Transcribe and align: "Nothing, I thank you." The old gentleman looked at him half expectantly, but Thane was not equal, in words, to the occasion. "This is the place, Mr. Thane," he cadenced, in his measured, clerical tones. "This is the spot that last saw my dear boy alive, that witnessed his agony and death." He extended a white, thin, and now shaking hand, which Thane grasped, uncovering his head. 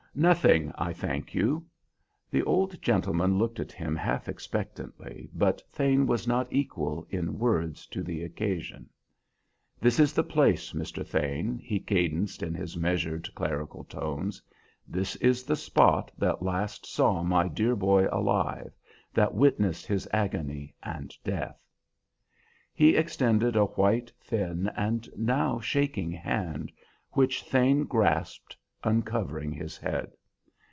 "Nothing, 0.13 0.73
I 0.77 0.91
thank 0.91 1.33
you." 1.33 1.65
The 2.29 2.43
old 2.43 2.81
gentleman 2.81 3.37
looked 3.37 3.61
at 3.61 3.71
him 3.71 3.95
half 3.95 4.27
expectantly, 4.27 5.29
but 5.33 5.61
Thane 5.71 6.05
was 6.05 6.27
not 6.27 6.51
equal, 6.51 7.07
in 7.09 7.39
words, 7.39 7.85
to 7.87 8.03
the 8.03 8.21
occasion. 8.21 8.89
"This 9.79 10.01
is 10.01 10.11
the 10.11 10.21
place, 10.25 10.73
Mr. 10.73 11.07
Thane," 11.07 11.59
he 11.59 11.79
cadenced, 11.79 12.43
in 12.43 12.53
his 12.53 12.75
measured, 12.75 13.33
clerical 13.35 13.85
tones. 13.85 14.41
"This 14.85 15.15
is 15.15 15.43
the 15.45 15.55
spot 15.55 16.11
that 16.17 16.43
last 16.43 16.85
saw 16.85 17.23
my 17.23 17.47
dear 17.47 17.73
boy 17.77 18.05
alive, 18.11 18.73
that 19.13 19.33
witnessed 19.33 19.85
his 19.87 20.09
agony 20.11 20.75
and 20.83 21.15
death." 21.23 21.65
He 22.73 22.97
extended 22.97 23.55
a 23.55 23.63
white, 23.63 24.11
thin, 24.19 24.67
and 24.75 25.07
now 25.15 25.61
shaking 25.61 26.11
hand, 26.11 26.73
which 27.13 27.43
Thane 27.43 27.85
grasped, 27.85 28.57
uncovering 28.83 29.51
his 29.51 29.77
head. 29.77 30.11